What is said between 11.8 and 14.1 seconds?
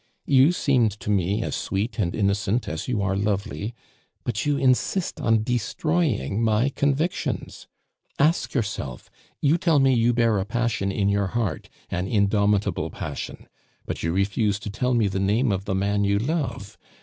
an indomitable passion, but